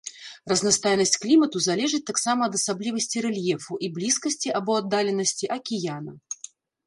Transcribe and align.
Разнастайнасць 0.51 1.19
клімату 1.25 1.57
залежыць 1.65 1.99
таксама 2.07 2.41
ад 2.51 2.57
асаблівасцей 2.61 3.21
рэльефу 3.27 3.73
і 3.87 3.91
блізкасці 3.97 4.49
або 4.61 4.71
аддаленасці 4.83 5.45
акіяна. 5.57 6.11